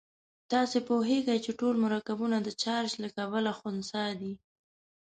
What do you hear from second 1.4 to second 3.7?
چې ټول مرکبونه د چارج له کبله